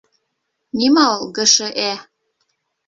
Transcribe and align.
—Нимә 0.81 1.03
ул 1.19 1.31
ГШЭ?.. 1.39 1.89